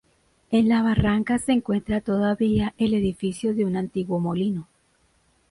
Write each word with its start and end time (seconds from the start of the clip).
En 0.49 0.67
la 0.67 0.81
barranca 0.81 1.37
se 1.37 1.51
encuentra 1.51 2.01
todavía 2.01 2.73
el 2.79 2.95
edificio 2.95 3.53
de 3.53 3.65
un 3.65 3.75
antiguo 3.77 4.19
molino. 4.19 4.67